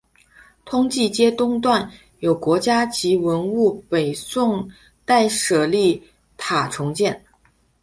[0.65, 1.87] 通济街东段
[2.21, 4.67] 有国家级文物北宋
[5.05, 6.01] 代舍利
[6.37, 7.23] 塔重建。